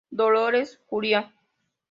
[0.09, 1.31] Dolores Curia.